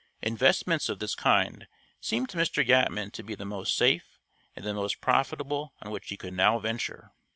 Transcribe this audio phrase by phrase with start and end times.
[0.23, 1.67] Investments of this kind
[1.99, 2.67] seemed to Mr.
[2.67, 4.17] Yatman to be the most safe
[4.55, 7.11] and the most profitable on which he could now venture.